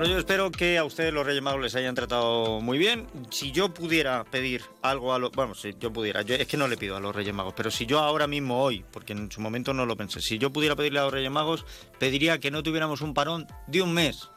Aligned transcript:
Bueno, 0.00 0.14
yo 0.14 0.18
espero 0.20 0.50
que 0.50 0.78
a 0.78 0.84
ustedes 0.84 1.12
los 1.12 1.26
Reyes 1.26 1.42
Magos 1.42 1.60
les 1.60 1.74
hayan 1.74 1.94
tratado 1.94 2.62
muy 2.62 2.78
bien. 2.78 3.06
Si 3.28 3.52
yo 3.52 3.74
pudiera 3.74 4.24
pedir 4.24 4.62
algo 4.80 5.12
a 5.12 5.18
los... 5.18 5.30
Bueno, 5.30 5.54
si 5.54 5.74
yo 5.78 5.92
pudiera, 5.92 6.22
yo, 6.22 6.36
es 6.36 6.48
que 6.48 6.56
no 6.56 6.68
le 6.68 6.78
pido 6.78 6.96
a 6.96 7.00
los 7.00 7.14
Reyes 7.14 7.34
Magos, 7.34 7.52
pero 7.54 7.70
si 7.70 7.84
yo 7.84 7.98
ahora 7.98 8.26
mismo 8.26 8.62
hoy, 8.62 8.82
porque 8.92 9.12
en 9.12 9.30
su 9.30 9.42
momento 9.42 9.74
no 9.74 9.84
lo 9.84 9.98
pensé, 9.98 10.22
si 10.22 10.38
yo 10.38 10.50
pudiera 10.50 10.74
pedirle 10.74 11.00
a 11.00 11.02
los 11.02 11.12
Reyes 11.12 11.30
Magos, 11.30 11.66
pediría 11.98 12.40
que 12.40 12.50
no 12.50 12.62
tuviéramos 12.62 13.02
un 13.02 13.12
parón 13.12 13.46
de 13.66 13.82
un 13.82 13.92
mes. 13.92 14.30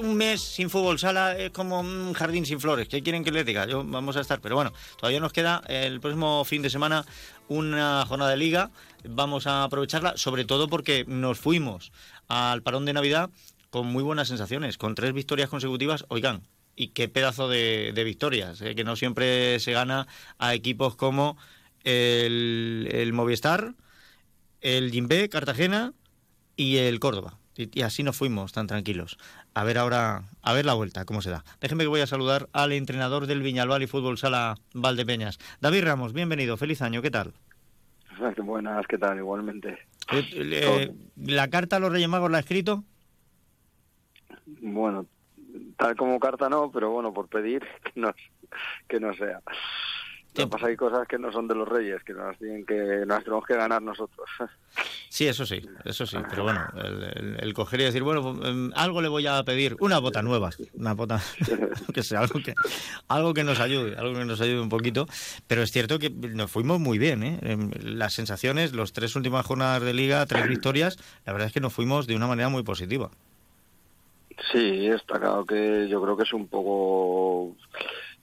Un 0.00 0.14
mes 0.14 0.40
sin 0.40 0.70
fútbol 0.70 1.00
sala 1.00 1.36
es 1.36 1.50
como 1.50 1.80
un 1.80 2.12
jardín 2.12 2.46
sin 2.46 2.60
flores. 2.60 2.86
¿Qué 2.86 3.02
quieren 3.02 3.24
que 3.24 3.32
les 3.32 3.44
diga? 3.44 3.66
Yo, 3.66 3.82
vamos 3.82 4.16
a 4.16 4.20
estar. 4.20 4.40
Pero 4.40 4.54
bueno, 4.54 4.72
todavía 4.96 5.18
nos 5.18 5.32
queda 5.32 5.64
el 5.66 5.98
próximo 5.98 6.44
fin 6.44 6.62
de 6.62 6.70
semana 6.70 7.04
una 7.48 8.06
jornada 8.06 8.30
de 8.30 8.36
liga. 8.36 8.70
Vamos 9.02 9.48
a 9.48 9.64
aprovecharla, 9.64 10.16
sobre 10.16 10.44
todo 10.44 10.68
porque 10.68 11.04
nos 11.08 11.40
fuimos 11.40 11.90
al 12.28 12.62
parón 12.62 12.84
de 12.84 12.92
Navidad 12.92 13.30
con 13.74 13.88
muy 13.88 14.04
buenas 14.04 14.28
sensaciones, 14.28 14.78
con 14.78 14.94
tres 14.94 15.12
victorias 15.12 15.48
consecutivas. 15.48 16.06
Oigan, 16.06 16.42
y 16.76 16.90
qué 16.90 17.08
pedazo 17.08 17.48
de, 17.48 17.92
victorias, 18.04 18.60
¿eh? 18.60 18.76
que 18.76 18.84
no 18.84 18.94
siempre 18.94 19.58
se 19.58 19.72
gana 19.72 20.06
a 20.38 20.54
equipos 20.54 20.94
como 20.94 21.36
el, 21.82 22.88
el 22.92 23.12
Movistar, 23.12 23.74
el 24.60 24.92
Jimbe, 24.92 25.28
Cartagena 25.28 25.92
y 26.54 26.76
el 26.76 27.00
Córdoba. 27.00 27.40
Y, 27.56 27.82
así 27.82 28.04
nos 28.04 28.16
fuimos 28.16 28.52
tan 28.52 28.68
tranquilos. 28.68 29.18
A 29.54 29.64
ver 29.64 29.78
ahora, 29.78 30.22
a 30.40 30.52
ver 30.52 30.66
la 30.66 30.74
vuelta, 30.74 31.04
cómo 31.04 31.20
se 31.20 31.30
da. 31.30 31.42
Déjenme 31.60 31.82
que 31.82 31.88
voy 31.88 32.00
a 32.00 32.06
saludar 32.06 32.48
al 32.52 32.70
entrenador 32.70 33.26
del 33.26 33.42
Viñalbal 33.42 33.82
y 33.82 33.88
Fútbol 33.88 34.18
Sala 34.18 34.54
Valdepeñas. 34.72 35.40
David 35.60 35.82
Ramos, 35.82 36.12
bienvenido, 36.12 36.56
feliz 36.56 36.80
año, 36.80 37.02
¿qué 37.02 37.10
tal? 37.10 37.32
Buenas, 38.36 38.86
¿qué 38.86 38.98
tal? 38.98 39.18
Igualmente. 39.18 39.78
Eh, 40.12 40.28
eh, 40.32 40.94
¿La 41.16 41.50
carta 41.50 41.74
a 41.74 41.80
los 41.80 41.90
Reyes 41.90 42.08
Magos 42.08 42.30
la 42.30 42.36
ha 42.36 42.40
escrito? 42.40 42.84
Bueno, 44.46 45.06
tal 45.76 45.96
como 45.96 46.18
carta 46.20 46.48
no, 46.48 46.70
pero 46.70 46.90
bueno, 46.90 47.12
por 47.12 47.28
pedir 47.28 47.62
que 47.84 48.00
no, 48.00 48.14
que 48.88 49.00
no 49.00 49.14
sea. 49.14 49.40
Lo 50.36 50.50
pasa 50.50 50.66
hay 50.66 50.76
cosas 50.76 51.06
que 51.06 51.16
no 51.16 51.30
son 51.30 51.46
de 51.46 51.54
los 51.54 51.68
reyes, 51.68 52.02
que 52.02 52.12
nos 52.12 52.36
tienen 52.38 52.66
que 52.66 53.04
nos 53.06 53.22
tenemos 53.22 53.46
que 53.46 53.54
ganar 53.54 53.80
nosotros. 53.80 54.28
Sí, 55.08 55.28
eso 55.28 55.46
sí, 55.46 55.64
eso 55.84 56.06
sí. 56.06 56.16
Pero 56.30 56.42
bueno, 56.42 56.66
el, 57.38 57.54
coger 57.54 57.82
y 57.82 57.84
decir, 57.84 58.02
bueno, 58.02 58.36
em, 58.44 58.72
algo 58.74 59.00
le 59.00 59.06
voy 59.06 59.28
a 59.28 59.44
pedir, 59.44 59.76
una 59.78 60.00
bota 60.00 60.22
nueva, 60.22 60.50
una 60.72 60.94
bota, 60.94 61.22
que 61.94 62.02
sea 62.02 62.20
algo 62.20 62.40
que, 62.40 62.54
algo 63.06 63.32
que 63.32 63.44
nos 63.44 63.60
ayude, 63.60 63.96
algo 63.96 64.18
que 64.18 64.24
nos 64.24 64.40
ayude 64.40 64.60
un 64.60 64.68
poquito. 64.68 65.06
Pero 65.46 65.62
es 65.62 65.70
cierto 65.70 66.00
que 66.00 66.10
nos 66.10 66.50
fuimos 66.50 66.80
muy 66.80 66.98
bien, 66.98 67.22
¿eh? 67.22 67.38
Em, 67.42 67.70
las 67.80 68.14
sensaciones, 68.14 68.72
los 68.72 68.92
tres 68.92 69.14
últimas 69.14 69.46
jornadas 69.46 69.82
de 69.82 69.94
liga, 69.94 70.26
tres 70.26 70.48
victorias, 70.48 70.98
la 71.24 71.32
verdad 71.32 71.46
es 71.46 71.54
que 71.54 71.60
nos 71.60 71.72
fuimos 71.72 72.08
de 72.08 72.16
una 72.16 72.26
manera 72.26 72.48
muy 72.48 72.64
positiva. 72.64 73.10
Sí, 74.52 74.88
está 74.88 75.18
claro 75.18 75.44
que 75.44 75.88
yo 75.88 76.02
creo 76.02 76.16
que 76.16 76.24
es 76.24 76.32
un 76.32 76.48
poco 76.48 77.56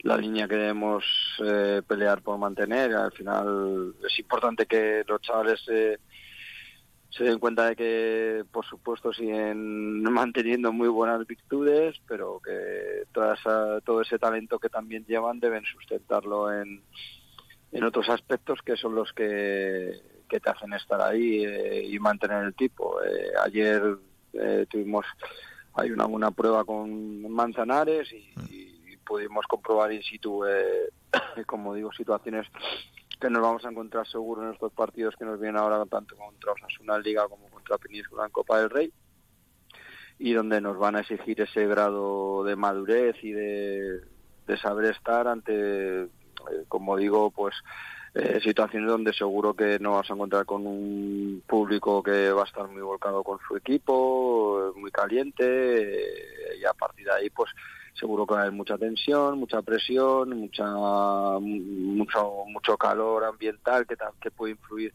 la 0.03 0.17
línea 0.17 0.47
que 0.47 0.55
debemos 0.55 1.05
eh, 1.43 1.81
pelear 1.87 2.21
por 2.21 2.37
mantener. 2.37 2.93
Al 2.93 3.11
final 3.11 3.93
es 4.05 4.19
importante 4.19 4.65
que 4.65 5.03
los 5.07 5.21
chavales 5.21 5.61
se 5.63 7.23
den 7.23 7.39
cuenta 7.39 7.67
de 7.67 7.75
que, 7.75 8.45
por 8.51 8.65
supuesto, 8.65 9.13
siguen 9.13 10.03
manteniendo 10.11 10.71
muy 10.71 10.87
buenas 10.89 11.25
virtudes, 11.25 12.01
pero 12.07 12.41
que 12.43 13.03
toda 13.11 13.35
todo 13.81 14.01
ese 14.01 14.19
talento 14.19 14.59
que 14.59 14.69
también 14.69 15.05
llevan 15.05 15.39
deben 15.39 15.63
sustentarlo 15.65 16.51
en, 16.53 16.83
en 17.71 17.83
otros 17.83 18.09
aspectos 18.09 18.59
que 18.63 18.75
son 18.75 18.95
los 18.95 19.13
que, 19.13 19.93
que 20.29 20.39
te 20.39 20.49
hacen 20.49 20.73
estar 20.73 21.01
ahí 21.01 21.45
eh, 21.45 21.85
y 21.87 21.99
mantener 21.99 22.43
el 22.43 22.53
tipo. 22.53 23.01
Eh, 23.03 23.31
ayer 23.43 23.97
tuvimos 24.69 25.05
hay 25.73 25.91
una, 25.91 26.05
buena 26.05 26.31
prueba 26.31 26.63
con 26.63 27.31
Manzanares 27.31 28.11
y 28.11 28.71
pudimos 29.11 29.45
comprobar 29.45 29.91
in 29.91 30.01
situ, 30.03 30.45
eh, 30.45 30.89
como 31.45 31.75
digo, 31.75 31.91
situaciones 31.91 32.47
que 33.19 33.29
nos 33.29 33.41
vamos 33.41 33.65
a 33.65 33.69
encontrar 33.69 34.07
seguro 34.07 34.43
en 34.43 34.53
estos 34.53 34.71
partidos 34.71 35.15
que 35.17 35.25
nos 35.25 35.39
vienen 35.39 35.57
ahora 35.57 35.85
tanto 35.85 36.15
contra 36.15 36.53
Osasuna 36.53 36.97
Liga 36.97 37.27
como 37.27 37.49
contra 37.49 37.77
Península 37.77 38.25
en 38.25 38.31
Copa 38.31 38.59
del 38.59 38.69
Rey 38.69 38.93
y 40.17 40.31
donde 40.33 40.61
nos 40.61 40.77
van 40.77 40.95
a 40.95 41.01
exigir 41.01 41.41
ese 41.41 41.67
grado 41.67 42.43
de 42.45 42.55
madurez 42.55 43.15
y 43.21 43.31
de, 43.31 44.01
saber 44.61 44.91
estar 44.91 45.27
ante, 45.27 46.03
eh, 46.03 46.07
como 46.67 46.95
digo, 46.97 47.31
pues 47.31 47.55
eh, 48.13 48.39
situaciones 48.43 48.89
donde 48.89 49.13
seguro 49.13 49.53
que 49.53 49.79
no 49.79 49.93
vas 49.93 50.09
a 50.09 50.13
encontrar 50.13 50.45
con 50.45 50.67
un 50.67 51.43
público 51.47 52.03
que 52.03 52.31
va 52.31 52.41
a 52.41 52.45
estar 52.45 52.67
muy 52.67 52.81
volcado 52.81 53.23
con 53.23 53.39
su 53.47 53.55
equipo, 53.55 54.73
muy 54.75 54.91
caliente, 54.91 56.05
y 56.59 56.65
a 56.65 56.73
partir 56.73 57.05
de 57.05 57.13
ahí, 57.13 57.29
pues 57.29 57.51
seguro 57.93 58.25
que 58.25 58.35
hay 58.35 58.51
mucha 58.51 58.77
tensión, 58.77 59.39
mucha 59.39 59.61
presión, 59.61 60.29
mucha 60.37 60.65
mucho 61.39 62.45
mucho 62.47 62.77
calor 62.77 63.23
ambiental 63.25 63.85
que 63.85 64.31
puede 64.31 64.53
influir 64.53 64.93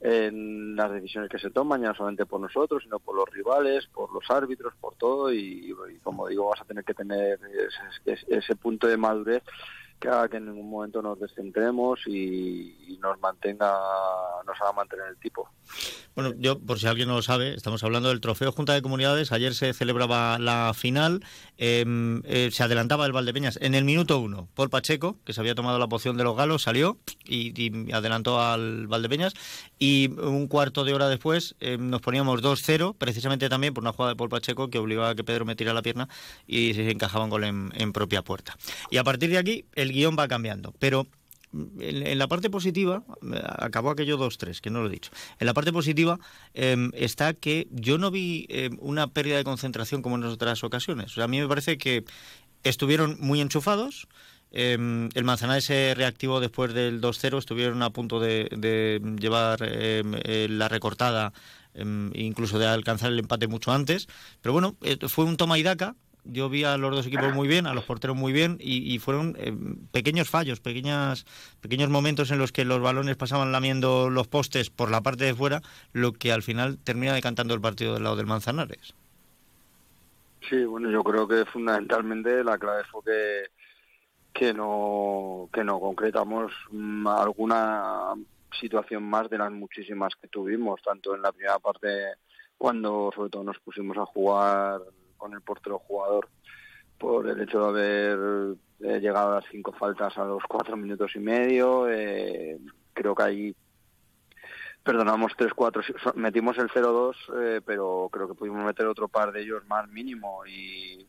en 0.00 0.76
las 0.76 0.90
decisiones 0.90 1.28
que 1.28 1.38
se 1.38 1.50
toman, 1.50 1.82
ya 1.82 1.88
no 1.88 1.94
solamente 1.94 2.24
por 2.24 2.40
nosotros, 2.40 2.82
sino 2.82 2.98
por 2.98 3.14
los 3.14 3.28
rivales, 3.30 3.86
por 3.88 4.12
los 4.12 4.24
árbitros, 4.30 4.72
por 4.80 4.94
todo, 4.94 5.32
y, 5.32 5.74
como 6.02 6.26
digo, 6.26 6.48
vas 6.48 6.60
a 6.60 6.64
tener 6.64 6.84
que 6.84 6.94
tener 6.94 7.38
ese 8.06 8.56
punto 8.56 8.86
de 8.86 8.96
madurez 8.96 9.42
que 10.00 10.08
que 10.30 10.36
en 10.38 10.46
ningún 10.46 10.70
momento 10.70 11.02
nos 11.02 11.20
descentremos 11.20 12.00
y, 12.06 12.98
nos 13.00 13.20
mantenga, 13.20 13.78
nos 14.46 14.60
haga 14.60 14.72
mantener 14.72 15.08
el 15.08 15.18
tipo. 15.18 15.48
Bueno, 16.14 16.34
yo, 16.38 16.58
por 16.58 16.78
si 16.78 16.86
alguien 16.86 17.08
no 17.08 17.14
lo 17.14 17.22
sabe, 17.22 17.54
estamos 17.54 17.82
hablando 17.84 18.08
del 18.08 18.20
Trofeo 18.20 18.52
Junta 18.52 18.74
de 18.74 18.82
Comunidades. 18.82 19.32
Ayer 19.32 19.54
se 19.54 19.72
celebraba 19.72 20.38
la 20.38 20.72
final, 20.74 21.24
em, 21.56 22.22
eh, 22.24 22.50
se 22.52 22.62
adelantaba 22.62 23.06
el 23.06 23.12
Valdepeñas 23.12 23.58
en 23.62 23.74
el 23.74 23.84
minuto 23.84 24.18
uno. 24.18 24.48
Paul 24.54 24.70
Pacheco, 24.70 25.18
que 25.24 25.32
se 25.32 25.40
había 25.40 25.54
tomado 25.54 25.78
la 25.78 25.86
poción 25.86 26.16
de 26.16 26.24
los 26.24 26.36
galos, 26.36 26.62
salió 26.62 26.98
y, 27.24 27.92
adelantó 27.92 28.40
al 28.40 28.88
Valdepeñas. 28.88 29.34
Y 29.78 30.10
un 30.18 30.48
cuarto 30.48 30.84
de 30.84 30.94
hora 30.94 31.08
después 31.08 31.54
em, 31.60 31.88
nos 31.88 32.00
poníamos 32.00 32.42
2-0, 32.42 32.94
precisamente 32.98 33.48
también 33.48 33.72
por 33.72 33.84
una 33.84 33.92
jugada 33.92 34.14
de 34.14 34.28
Pacheco 34.28 34.68
que 34.68 34.78
obligaba 34.78 35.10
a 35.10 35.14
que 35.14 35.24
Pedro 35.24 35.44
me 35.44 35.56
tirara 35.56 35.74
la 35.74 35.82
pierna 35.82 36.08
y 36.46 36.74
se 36.74 36.90
encajaba 36.90 37.24
un 37.24 37.30
gol 37.30 37.44
en, 37.44 37.72
en 37.76 37.92
propia 37.92 38.22
puerta. 38.22 38.56
Y 38.90 38.96
a 38.96 39.04
partir 39.04 39.30
de 39.30 39.38
aquí, 39.38 39.64
el 39.74 39.92
guion 39.92 40.16
va 40.18 40.28
cambiando. 40.28 40.74
Pero 40.78 41.06
en, 41.52 42.18
la 42.18 42.28
parte 42.28 42.50
positiva, 42.50 43.02
acabó 43.58 43.90
aquello 43.90 44.18
2-3, 44.18 44.60
que 44.60 44.70
no 44.70 44.80
lo 44.80 44.88
he 44.88 44.90
dicho. 44.90 45.10
En 45.38 45.46
la 45.46 45.54
parte 45.54 45.72
positiva 45.72 46.18
em, 46.54 46.90
está 46.94 47.34
que 47.34 47.66
yo 47.70 47.98
no 47.98 48.10
vi 48.10 48.46
em, 48.48 48.76
una 48.80 49.08
pérdida 49.08 49.36
de 49.36 49.44
concentración 49.44 50.02
como 50.02 50.16
en 50.16 50.24
otras 50.24 50.62
ocasiones. 50.64 51.16
A 51.18 51.28
mí 51.28 51.40
me 51.40 51.48
parece 51.48 51.78
que 51.78 52.04
estuvieron 52.62 53.16
muy 53.20 53.40
enchufados. 53.40 54.06
Eh, 54.52 55.08
el 55.14 55.24
Manzanares 55.24 55.64
se 55.64 55.94
reactivó 55.94 56.40
después 56.40 56.74
del 56.74 57.00
2-0, 57.00 57.38
estuvieron 57.38 57.82
a 57.82 57.90
punto 57.90 58.20
de, 58.20 59.00
llevar 59.18 59.60
eh, 59.62 60.46
la 60.50 60.68
recortada, 60.68 61.32
incluso 62.14 62.58
de 62.58 62.66
alcanzar 62.66 63.12
el 63.12 63.18
empate 63.18 63.48
mucho 63.48 63.72
antes. 63.72 64.08
Pero 64.40 64.52
bueno, 64.52 64.76
eh, 64.82 64.98
fue 65.08 65.24
un 65.24 65.36
toma 65.36 65.58
y 65.58 65.62
daca 65.62 65.96
yo 66.24 66.48
vi 66.48 66.64
a 66.64 66.76
los 66.76 66.94
dos 66.94 67.06
equipos 67.06 67.32
muy 67.34 67.48
bien, 67.48 67.66
a 67.66 67.74
los 67.74 67.84
porteros 67.84 68.16
muy 68.16 68.32
bien 68.32 68.56
y, 68.60 68.98
fueron 68.98 69.36
eh, 69.38 69.52
pequeños 69.92 70.28
fallos, 70.28 70.60
pequeñas, 70.60 71.24
pequeños 71.60 71.90
momentos 71.90 72.30
en 72.30 72.38
los 72.38 72.52
que 72.52 72.64
los 72.64 72.80
balones 72.80 73.16
pasaban 73.16 73.52
lamiendo 73.52 74.10
los 74.10 74.28
postes 74.28 74.70
por 74.70 74.90
la 74.90 75.00
parte 75.00 75.24
de 75.24 75.34
fuera, 75.34 75.62
lo 75.92 76.12
que 76.12 76.32
al 76.32 76.42
final 76.42 76.78
termina 76.78 77.14
decantando 77.14 77.54
el 77.54 77.60
partido 77.60 77.94
del 77.94 78.04
lado 78.04 78.16
del 78.16 78.26
Manzanares. 78.26 78.94
Sí, 80.48 80.64
bueno, 80.64 80.90
yo 80.90 81.02
creo 81.04 81.28
que 81.28 81.44
fundamentalmente 81.44 82.42
la 82.42 82.58
clave 82.58 82.84
fue 82.90 83.02
que 83.04 83.60
que 84.32 84.54
no 84.54 85.48
que 85.52 85.64
no 85.64 85.80
concretamos 85.80 86.52
mm, 86.70 87.06
alguna 87.06 88.14
situación 88.58 89.02
más 89.02 89.28
de 89.28 89.38
las 89.38 89.50
muchísimas 89.50 90.14
que 90.20 90.28
tuvimos, 90.28 90.80
tanto 90.82 91.14
en 91.14 91.22
la 91.22 91.32
primera 91.32 91.58
parte 91.58 91.88
cuando 92.56 93.10
sobre 93.14 93.30
todo 93.30 93.44
nos 93.44 93.58
pusimos 93.60 93.96
a 93.96 94.06
jugar 94.06 94.80
con 95.20 95.34
el 95.34 95.42
portero 95.42 95.78
jugador 95.78 96.28
por 96.98 97.28
el 97.28 97.40
hecho 97.40 97.72
de 97.72 98.12
haber 98.12 98.56
eh, 98.80 99.00
llegado 99.00 99.32
a 99.32 99.34
las 99.36 99.44
cinco 99.50 99.72
faltas 99.72 100.16
a 100.18 100.24
los 100.24 100.42
cuatro 100.48 100.76
minutos 100.76 101.12
y 101.14 101.20
medio. 101.20 101.88
Eh, 101.88 102.58
creo 102.92 103.14
que 103.14 103.22
ahí 103.22 103.56
perdonamos 104.82 105.32
tres 105.36 105.52
cuatro 105.54 105.82
metimos 106.14 106.58
el 106.58 106.68
0-2, 106.68 107.14
eh, 107.38 107.60
pero 107.64 108.08
creo 108.10 108.28
que 108.28 108.34
pudimos 108.34 108.64
meter 108.64 108.86
otro 108.86 109.08
par 109.08 109.30
de 109.32 109.42
ellos 109.42 109.62
más 109.66 109.88
mínimo 109.88 110.44
y 110.46 111.06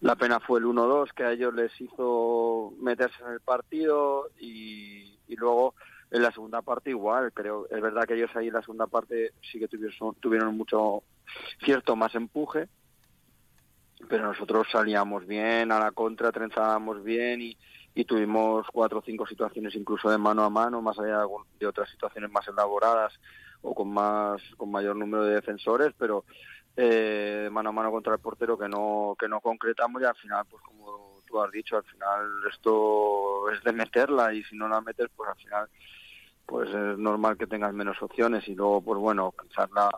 la 0.00 0.16
pena 0.16 0.40
fue 0.40 0.60
el 0.60 0.66
1-2 0.66 1.12
que 1.12 1.24
a 1.24 1.32
ellos 1.32 1.54
les 1.54 1.78
hizo 1.80 2.72
meterse 2.80 3.22
en 3.22 3.32
el 3.32 3.40
partido 3.40 4.30
y, 4.38 5.18
y 5.28 5.36
luego 5.36 5.74
en 6.10 6.22
la 6.22 6.32
segunda 6.32 6.60
parte 6.62 6.90
igual, 6.90 7.32
creo, 7.32 7.66
es 7.70 7.80
verdad 7.80 8.04
que 8.04 8.14
ellos 8.14 8.30
ahí 8.34 8.48
en 8.48 8.54
la 8.54 8.62
segunda 8.62 8.86
parte 8.86 9.32
sí 9.50 9.58
que 9.58 9.68
tuvieron, 9.68 10.14
tuvieron 10.16 10.56
mucho 10.56 11.02
cierto 11.64 11.94
más 11.94 12.14
empuje, 12.14 12.68
pero 14.08 14.24
nosotros 14.24 14.66
salíamos 14.70 15.26
bien 15.26 15.72
a 15.72 15.78
la 15.78 15.92
contra, 15.92 16.32
trenzábamos 16.32 17.02
bien 17.02 17.42
y, 17.42 17.56
tuvimos 18.06 18.66
cuatro 18.72 19.00
o 19.00 19.02
cinco 19.02 19.26
situaciones 19.26 19.74
incluso 19.74 20.08
de 20.08 20.16
mano 20.16 20.42
a 20.42 20.48
mano, 20.48 20.80
más 20.80 20.98
allá 20.98 21.22
de 21.58 21.66
otras 21.66 21.90
situaciones 21.90 22.30
más 22.30 22.48
elaboradas 22.48 23.12
o 23.60 23.74
con 23.74 23.92
más 23.92 24.40
con 24.56 24.70
mayor 24.70 24.96
número 24.96 25.24
de 25.24 25.34
defensores, 25.34 25.92
pero 25.98 26.24
eh, 26.76 27.50
mano 27.52 27.68
a 27.68 27.72
mano 27.72 27.90
contra 27.90 28.14
el 28.14 28.20
portero 28.20 28.56
que 28.56 28.68
no 28.70 29.14
que 29.18 29.28
no 29.28 29.40
concretamos 29.40 30.00
y 30.00 30.06
al 30.06 30.14
final 30.14 30.46
pues 30.48 30.62
como 30.62 31.20
tú 31.26 31.42
has 31.42 31.50
dicho 31.50 31.76
al 31.76 31.84
final 31.84 32.26
esto 32.50 33.50
es 33.50 33.62
de 33.64 33.72
meterla 33.72 34.32
y 34.32 34.42
si 34.44 34.56
no 34.56 34.66
la 34.66 34.80
metes 34.80 35.08
pues 35.14 35.28
al 35.28 35.36
final 35.36 35.68
pues 36.46 36.70
es 36.70 36.96
normal 36.96 37.36
que 37.36 37.46
tengas 37.46 37.74
menos 37.74 38.00
opciones 38.00 38.48
y 38.48 38.54
luego 38.54 38.80
pues 38.80 38.98
bueno 38.98 39.34
quizás 39.42 39.70
la 39.72 39.90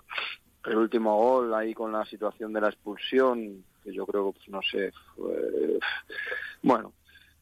el 0.65 0.77
último 0.77 1.17
gol 1.17 1.55
ahí 1.55 1.73
con 1.73 1.93
la 1.93 2.05
situación 2.05 2.53
de 2.53 2.63
la 2.63 2.69
expulsión 2.69 3.65
que 3.83 3.93
yo 3.93 4.07
creo 4.07 4.33
pues, 4.33 4.49
no 4.49 4.61
sé 4.63 4.93
bueno 6.63 6.93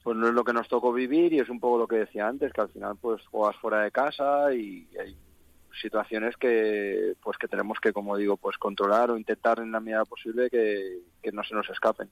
pues 0.03 0.17
no 0.17 0.29
es 0.29 0.35
lo 0.35 0.45
que 0.45 0.53
nos 0.53 0.69
tocó 0.69 0.93
vivir 0.93 1.33
y 1.33 1.41
es 1.41 1.49
un 1.49 1.61
poco 1.61 1.79
lo 1.79 1.87
que 1.87 1.97
decía 1.97 2.27
antes 2.27 2.53
que 2.53 2.61
al 2.61 2.71
final 2.71 2.97
pues 3.01 3.27
juegas 3.27 3.57
fuera 3.57 3.83
de 3.83 3.91
casa 3.91 4.53
y 4.55 4.89
hay 4.99 5.17
situaciones 5.81 6.37
que 6.37 7.15
pues 7.23 7.39
que 7.39 7.49
tenemos 7.49 7.79
que 7.81 7.93
como 7.93 8.17
digo 8.17 8.37
pues 8.37 8.59
controlar 8.59 9.11
o 9.11 9.17
intentar 9.17 9.61
en 9.61 9.73
la 9.73 9.81
medida 9.81 10.05
posible 10.05 10.51
que, 10.51 10.99
que 11.23 11.33
no 11.33 11.45
se 11.45 11.55
nos 11.55 11.69
escapen. 11.71 12.09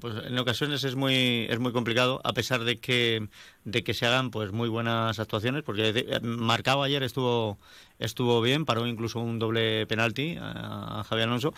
Pues 0.00 0.14
en 0.24 0.38
ocasiones 0.38 0.82
es 0.84 0.96
muy 0.96 1.46
es 1.48 1.58
muy 1.58 1.72
complicado 1.72 2.20
a 2.24 2.32
pesar 2.32 2.64
de 2.64 2.78
que 2.78 3.28
de 3.64 3.84
que 3.84 3.94
se 3.94 4.06
hagan 4.06 4.30
pues 4.30 4.50
muy 4.50 4.68
buenas 4.68 5.18
actuaciones 5.20 5.62
porque 5.62 6.20
marcado 6.22 6.82
ayer 6.82 7.02
estuvo 7.02 7.58
estuvo 7.98 8.40
bien 8.40 8.64
paró 8.64 8.86
incluso 8.86 9.20
un 9.20 9.38
doble 9.38 9.86
penalti 9.86 10.36
a, 10.40 11.04
Javier 11.08 11.28
Alonso 11.28 11.54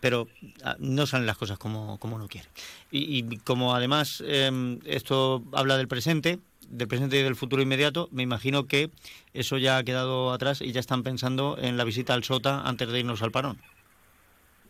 pero 0.00 0.28
ah, 0.64 0.76
no 0.78 1.06
salen 1.06 1.26
las 1.26 1.38
cosas 1.38 1.58
como 1.58 1.98
como 1.98 2.16
uno 2.16 2.28
quiere. 2.28 2.48
Y, 2.90 3.18
y 3.18 3.38
como 3.38 3.74
además 3.74 4.22
eh, 4.26 4.78
esto 4.84 5.42
habla 5.52 5.76
del 5.76 5.88
presente 5.88 6.40
del 6.68 6.88
presente 6.88 7.18
y 7.18 7.22
del 7.22 7.36
futuro 7.36 7.62
inmediato, 7.62 8.08
me 8.12 8.22
imagino 8.22 8.66
que 8.66 8.90
eso 9.32 9.58
ya 9.58 9.78
ha 9.78 9.84
quedado 9.84 10.32
atrás 10.32 10.60
y 10.60 10.72
ya 10.72 10.80
están 10.80 11.02
pensando 11.02 11.56
en 11.58 11.76
la 11.76 11.84
visita 11.84 12.14
al 12.14 12.24
Sota 12.24 12.62
antes 12.62 12.88
de 12.90 13.00
irnos 13.00 13.22
al 13.22 13.30
parón. 13.30 13.58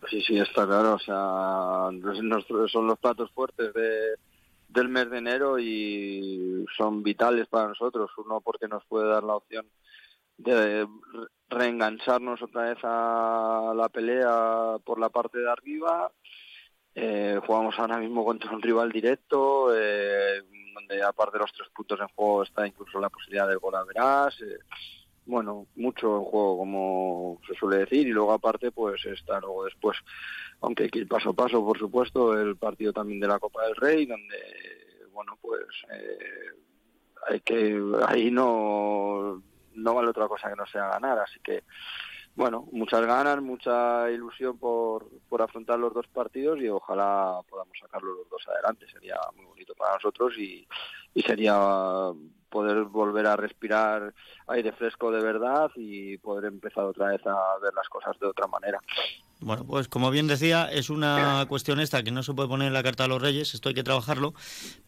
Sí, 0.09 0.23
sí, 0.23 0.39
está 0.39 0.67
claro. 0.67 0.95
O 0.95 0.99
sea, 0.99 1.91
son 2.69 2.87
los 2.87 2.99
platos 2.99 3.31
fuertes 3.33 3.73
de, 3.75 4.17
del 4.69 4.89
mes 4.89 5.11
de 5.11 5.19
enero 5.19 5.59
y 5.59 6.65
son 6.77 7.03
vitales 7.03 7.47
para 7.49 7.69
nosotros. 7.69 8.11
Uno, 8.17 8.41
porque 8.41 8.69
nos 8.69 8.85
puede 8.87 9.09
dar 9.09 9.25
la 9.25 9.37
opción 9.37 9.67
de 10.37 10.87
reengancharnos 11.49 12.41
otra 12.43 12.71
vez 12.71 12.79
a 12.85 13.73
la 13.75 13.89
pelea 13.89 14.77
por 14.85 15.01
la 15.01 15.09
parte 15.09 15.39
de 15.39 15.51
arriba. 15.51 16.13
Eh, 16.95 17.41
jugamos 17.47 17.79
ahora 17.79 17.99
mismo 17.99 18.25
contra 18.25 18.51
un 18.53 18.63
rival 18.63 18.93
directo. 18.93 19.75
Eh, 19.77 20.43
donde 20.79 21.03
aparte 21.03 21.39
de 21.39 21.43
los 21.43 21.53
tres 21.53 21.69
puntos 21.75 22.01
en 22.01 22.09
juego 22.09 22.43
está 22.43 22.67
incluso 22.67 23.01
la 23.01 23.11
posibilidad 23.11 23.49
del 23.49 23.59
gol 23.59 23.75
a 23.75 23.85
verás. 23.85 24.41
Eh, 24.41 24.59
bueno, 25.27 25.67
mucho 25.77 26.17
en 26.17 26.25
juego, 26.25 26.59
como 26.59 27.41
se 27.47 27.55
suele 27.55 27.79
decir, 27.79 28.09
y 28.09 28.13
luego 28.13 28.33
aparte, 28.33 28.71
pues 28.71 29.05
está 29.05 29.39
luego 29.41 29.65
después, 29.65 29.99
aunque 30.63 30.85
hay 30.85 30.91
que 30.91 31.01
ir 31.01 31.09
paso 31.09 31.31
a 31.31 31.35
paso, 31.35 31.63
por 31.65 31.79
supuesto, 31.79 32.39
el 32.39 32.57
partido 32.57 32.95
también 32.95 33.21
de 33.21 33.29
la 33.29 33.39
Copa 33.39 33.63
del 33.67 33.77
Rey, 33.77 34.07
donde, 34.07 34.39
bueno, 35.13 35.39
pues 35.43 35.67
eh, 35.93 36.19
hay 37.29 37.41
que, 37.41 37.79
ahí 38.07 38.31
no, 38.31 39.43
no 39.75 39.95
vale 39.95 40.09
otra 40.09 40.29
cosa 40.29 40.49
que 40.49 40.57
no 40.57 40.67
sea 40.67 40.89
ganar, 40.89 41.19
así 41.19 41.39
que 41.41 41.63
bueno, 42.39 42.69
muchas 42.71 43.05
ganas, 43.05 43.43
mucha 43.43 44.09
ilusión 44.13 44.57
por, 44.59 45.09
por 45.29 45.43
afrontar 45.43 45.77
los 45.77 45.93
dos 45.93 46.07
partidos 46.07 46.61
y 46.61 46.69
ojalá 46.69 47.41
podamos 47.51 47.77
sacarlos 47.81 48.17
los 48.17 48.31
dos 48.31 48.47
adelante. 48.47 48.87
Sería 48.93 49.17
muy 49.35 49.45
bonito 49.45 49.75
para 49.75 49.95
nosotros 49.95 50.39
y, 50.39 50.65
y 51.15 51.23
sería 51.23 52.13
poder 52.49 52.85
volver 52.85 53.27
a 53.27 53.35
respirar 53.35 54.15
aire 54.47 54.71
fresco 54.71 55.11
de 55.11 55.21
verdad 55.21 55.69
y 55.75 56.17
poder 56.19 56.45
empezar 56.45 56.85
otra 56.85 57.09
vez 57.09 57.27
a 57.27 57.59
ver 57.61 57.75
las 57.75 57.89
cosas 57.89 58.17
de 58.21 58.29
otra 58.29 58.47
manera. 58.47 58.79
Bueno, 59.41 59.65
pues 59.65 59.89
como 59.89 60.11
bien 60.11 60.29
decía, 60.29 60.71
es 60.71 60.91
una 60.91 61.45
cuestión 61.49 61.81
esta 61.81 62.05
que 62.05 62.13
no 62.13 62.23
se 62.23 62.35
puede 62.35 62.49
poner 62.49 62.69
en 62.69 62.73
la 62.73 62.83
carta 62.83 63.05
a 63.05 63.09
los 63.09 63.23
Reyes, 63.23 63.55
esto 63.55 63.69
hay 63.69 63.75
que 63.75 63.85
trabajarlo, 63.85 64.35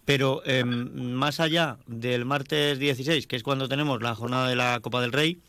pero 0.04 0.42
em, 0.44 1.14
más 1.14 1.38
allá 1.38 1.78
del 1.86 2.24
martes 2.24 2.78
16, 2.78 3.28
que 3.28 3.36
es 3.36 3.42
cuando 3.44 3.68
tenemos 3.68 4.02
la 4.02 4.14
jornada 4.16 4.48
de 4.48 4.56
la 4.56 4.80
Copa 4.80 5.00
del 5.00 5.12
Rey, 5.12 5.40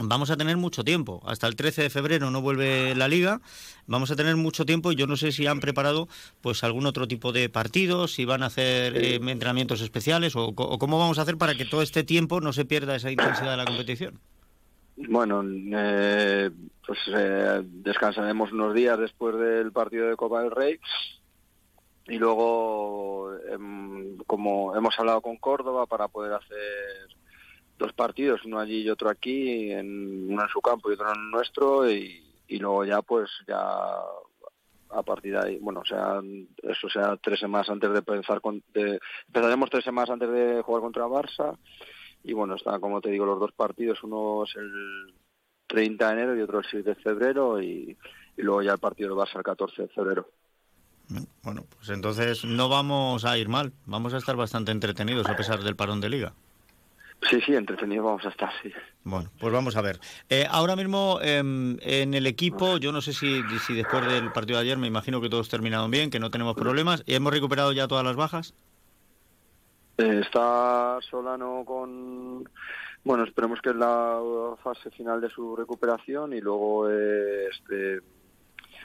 vamos 0.00 0.30
a 0.30 0.36
tener 0.36 0.56
mucho 0.56 0.84
tiempo. 0.84 1.22
Hasta 1.26 1.46
el 1.46 1.56
13 1.56 1.82
de 1.82 1.90
febrero 1.90 2.30
no 2.30 2.40
vuelve 2.40 2.94
la 2.94 3.08
liga. 3.08 3.40
Vamos 3.86 4.10
a 4.10 4.16
tener 4.16 4.36
mucho 4.36 4.64
tiempo 4.64 4.92
y 4.92 4.96
yo 4.96 5.06
no 5.06 5.16
sé 5.16 5.32
si 5.32 5.46
han 5.46 5.60
preparado 5.60 6.08
pues 6.40 6.64
algún 6.64 6.86
otro 6.86 7.06
tipo 7.08 7.32
de 7.32 7.48
partidos, 7.48 8.14
si 8.14 8.24
van 8.24 8.42
a 8.42 8.46
hacer 8.46 8.96
eh, 8.96 9.16
entrenamientos 9.16 9.80
especiales 9.80 10.34
o, 10.36 10.54
cómo 10.54 10.98
vamos 10.98 11.18
a 11.18 11.22
hacer 11.22 11.36
para 11.36 11.54
que 11.54 11.64
todo 11.64 11.82
este 11.82 12.04
tiempo 12.04 12.40
no 12.40 12.52
se 12.52 12.64
pierda 12.64 12.96
esa 12.96 13.10
intensidad 13.10 13.50
de 13.50 13.56
la 13.56 13.64
competición. 13.64 14.18
Bueno, 14.96 15.42
eh, 15.44 16.50
pues 16.86 16.98
eh, 17.14 17.62
descansaremos 17.64 18.52
unos 18.52 18.74
días 18.74 18.98
después 18.98 19.36
del 19.36 19.72
partido 19.72 20.08
de 20.08 20.16
Copa 20.16 20.42
del 20.42 20.50
Rey 20.50 20.78
y 22.06 22.18
luego, 22.18 23.32
em, 23.50 24.16
como 24.26 24.76
hemos 24.76 24.98
hablado 24.98 25.20
con 25.20 25.36
Córdoba 25.36 25.86
para 25.86 26.08
poder 26.08 26.34
hacer 26.34 27.08
dos 27.82 27.92
partidos, 27.92 28.44
uno 28.44 28.60
allí 28.60 28.82
y 28.82 28.90
otro 28.90 29.10
aquí, 29.10 29.72
en, 29.72 30.32
uno 30.32 30.42
en 30.42 30.48
su 30.48 30.60
campo 30.60 30.88
y 30.88 30.94
otro 30.94 31.12
en 31.12 31.30
nuestro, 31.30 31.90
y, 31.90 32.22
luego 32.48 32.84
ya 32.84 33.00
pues 33.00 33.30
ya 33.48 33.58
a 34.90 35.02
partir 35.02 35.32
de 35.32 35.38
ahí, 35.38 35.58
bueno, 35.58 35.80
o 35.80 35.84
sea, 35.84 36.20
eso 36.62 36.88
sea 36.90 37.16
tres 37.16 37.40
semanas 37.40 37.70
antes 37.70 37.90
de 37.90 37.98
empezar 37.98 38.40
con, 38.42 38.62
empezaremos 38.74 39.70
tres 39.70 39.84
semanas 39.84 40.10
antes 40.10 40.30
de 40.30 40.62
jugar 40.62 40.82
contra 40.82 41.06
Barça, 41.06 41.56
y 42.22 42.34
bueno, 42.34 42.54
está 42.54 42.78
como 42.78 43.00
te 43.00 43.10
digo 43.10 43.26
los 43.26 43.40
dos 43.40 43.52
partidos, 43.52 44.02
uno 44.04 44.44
es 44.44 44.54
el 44.54 45.14
30 45.66 46.06
de 46.06 46.12
enero 46.12 46.36
y 46.36 46.42
otro 46.42 46.58
el 46.58 46.66
6 46.70 46.84
de 46.84 46.94
febrero, 46.94 47.60
y, 47.60 47.96
luego 48.36 48.62
ya 48.62 48.72
el 48.72 48.78
partido 48.78 49.14
de 49.14 49.22
Barça 49.22 49.36
el 49.36 49.42
14 49.42 49.82
de 49.82 49.88
febrero. 49.88 50.28
Bueno, 51.42 51.64
pues 51.76 51.88
entonces 51.88 52.44
no 52.44 52.68
vamos 52.68 53.24
a 53.24 53.36
ir 53.38 53.48
mal, 53.48 53.72
vamos 53.86 54.14
a 54.14 54.18
estar 54.18 54.36
bastante 54.36 54.72
entretenidos 54.72 55.28
a 55.28 55.36
pesar 55.36 55.62
del 55.62 55.76
parón 55.76 56.00
de 56.00 56.08
liga. 56.10 56.32
Sí, 57.30 57.40
sí, 57.40 57.54
entretenidos 57.54 58.04
vamos 58.04 58.24
a 58.26 58.30
estar, 58.30 58.50
sí. 58.62 58.72
Bueno, 59.04 59.30
pues 59.38 59.52
vamos 59.52 59.76
a 59.76 59.82
ver. 59.82 60.00
Eh, 60.28 60.44
ahora 60.50 60.74
mismo 60.74 61.20
em, 61.22 61.78
en 61.80 62.14
el 62.14 62.26
equipo, 62.26 62.78
yo 62.78 62.90
no 62.90 63.00
sé 63.00 63.12
si, 63.12 63.42
si 63.64 63.74
después 63.74 64.04
del 64.06 64.32
partido 64.32 64.58
de 64.58 64.64
ayer, 64.64 64.78
me 64.78 64.88
imagino 64.88 65.20
que 65.20 65.28
todos 65.28 65.48
terminaron 65.48 65.90
bien, 65.90 66.10
que 66.10 66.18
no 66.18 66.30
tenemos 66.30 66.54
problemas. 66.54 67.04
¿Y 67.06 67.14
¿Hemos 67.14 67.32
recuperado 67.32 67.72
ya 67.72 67.86
todas 67.86 68.04
las 68.04 68.16
bajas? 68.16 68.54
Eh, 69.98 70.20
está 70.24 70.98
Solano 71.08 71.64
con... 71.64 72.48
Bueno, 73.04 73.24
esperemos 73.24 73.60
que 73.60 73.70
es 73.70 73.76
la 73.76 74.20
fase 74.62 74.90
final 74.90 75.20
de 75.20 75.30
su 75.30 75.54
recuperación 75.54 76.32
y 76.32 76.40
luego 76.40 76.90
eh, 76.90 77.48
este... 77.50 78.00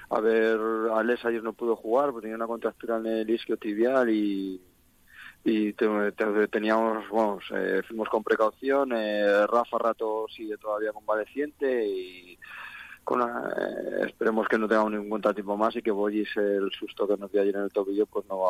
A 0.10 0.22
ver, 0.22 0.58
Alex 0.94 1.26
ayer 1.26 1.44
no 1.44 1.54
pudo 1.54 1.76
jugar 1.76 2.12
porque 2.12 2.26
tenía 2.26 2.38
una 2.38 2.48
contractura 2.48 2.98
en 2.98 3.08
el 3.08 3.30
isquio 3.30 3.58
tibial 3.58 4.10
y 5.48 5.70
y 5.70 5.74
teníamos, 6.52 7.10
vamos, 7.10 7.46
eh, 7.52 7.82
fuimos 7.88 8.10
con 8.10 8.22
precaución, 8.22 8.92
eh, 8.94 9.48
Rafa 9.48 9.78
Rato 9.78 10.26
sigue 10.28 10.58
todavía 10.58 10.92
convaleciente 10.92 11.88
y 11.88 12.38
con 13.06 13.22
eh, 13.22 14.06
esperemos 14.08 14.46
que 14.50 14.58
no 14.58 14.68
tengamos 14.68 14.92
ningún 14.92 15.22
tipo 15.22 15.56
más 15.56 15.74
y 15.78 15.82
que 15.82 15.92
Boyis 15.92 16.36
el 16.36 16.70
susto 16.72 17.08
que 17.08 17.16
nos 17.16 17.32
dio 17.32 17.42
ayer 17.42 17.56
en 17.56 17.64
el 17.64 17.72
tobillo 17.72 18.06
pues 18.08 18.26
no 18.28 18.44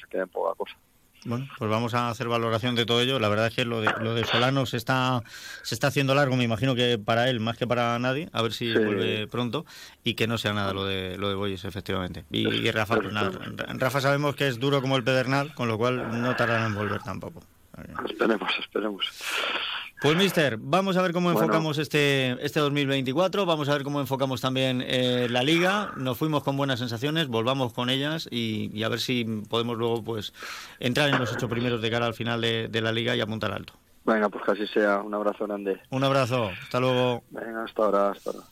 se 0.00 0.08
quede 0.08 0.22
en 0.22 0.28
poca 0.28 0.56
cosa. 0.56 0.76
Bueno, 1.24 1.48
pues 1.58 1.70
vamos 1.70 1.94
a 1.94 2.08
hacer 2.08 2.28
valoración 2.28 2.74
de 2.74 2.86
todo 2.86 3.00
ello. 3.00 3.18
La 3.18 3.28
verdad 3.28 3.48
es 3.48 3.54
que 3.54 3.64
lo 3.64 3.80
de, 3.80 3.92
lo 4.00 4.14
de 4.14 4.24
Solano 4.24 4.64
se 4.64 4.76
está, 4.76 5.22
se 5.62 5.74
está 5.74 5.88
haciendo 5.88 6.14
largo, 6.14 6.36
me 6.36 6.44
imagino 6.44 6.74
que 6.74 6.98
para 6.98 7.28
él 7.28 7.40
más 7.40 7.58
que 7.58 7.66
para 7.66 7.98
nadie, 7.98 8.28
a 8.32 8.42
ver 8.42 8.52
si 8.52 8.72
vuelve 8.72 9.26
pronto 9.26 9.66
y 10.02 10.14
que 10.14 10.26
no 10.26 10.38
sea 10.38 10.52
nada 10.54 10.72
lo 10.72 10.84
de 10.84 11.18
lo 11.18 11.28
de 11.28 11.34
Boyes, 11.34 11.64
efectivamente. 11.64 12.24
Y, 12.30 12.70
Rafa, 12.70 12.96
pues 12.96 13.12
nada, 13.12 13.30
Rafa 13.74 14.00
sabemos 14.00 14.34
que 14.34 14.48
es 14.48 14.58
duro 14.58 14.80
como 14.80 14.96
el 14.96 15.04
Pedernal, 15.04 15.54
con 15.54 15.68
lo 15.68 15.76
cual 15.76 16.22
no 16.22 16.34
tardará 16.36 16.66
en 16.66 16.74
volver 16.74 17.02
tampoco. 17.02 17.42
Esperemos, 18.08 18.52
esperemos. 18.58 19.06
Pues, 20.00 20.16
mister, 20.16 20.56
vamos 20.58 20.96
a 20.96 21.02
ver 21.02 21.12
cómo 21.12 21.30
enfocamos 21.30 21.76
este, 21.78 22.36
este 22.44 22.58
2024, 22.60 23.44
vamos 23.44 23.68
a 23.68 23.74
ver 23.74 23.82
cómo 23.82 24.00
enfocamos 24.00 24.40
también 24.40 24.82
eh, 24.86 25.28
la 25.30 25.42
liga. 25.42 25.92
Nos 25.96 26.16
fuimos 26.16 26.42
con 26.42 26.56
buenas 26.56 26.78
sensaciones, 26.78 27.28
volvamos 27.28 27.74
con 27.74 27.90
ellas 27.90 28.26
y, 28.30 28.82
a 28.82 28.88
ver 28.88 29.00
si 29.00 29.24
podemos 29.48 29.76
luego 29.76 30.02
pues 30.02 30.32
entrar 30.78 31.10
en 31.10 31.18
los 31.18 31.32
ocho 31.32 31.48
primeros 31.48 31.82
de 31.82 31.90
cara 31.90 32.06
al 32.06 32.14
final 32.14 32.40
de, 32.40 32.68
de 32.68 32.80
la 32.80 32.92
liga 32.92 33.14
y 33.14 33.20
apuntar 33.20 33.52
alto. 33.52 33.74
Venga, 34.04 34.28
pues 34.28 34.44
que 34.44 34.52
así 34.52 34.66
sea. 34.68 35.02
Un 35.02 35.14
abrazo 35.14 35.46
grande. 35.46 35.80
Un 35.90 36.02
abrazo. 36.02 36.50
Hasta 36.62 36.80
luego. 36.80 37.22
Venga, 37.30 37.64
hasta 37.64 37.84
ahora, 37.84 38.10
hasta 38.10 38.30
ahora. 38.30 38.44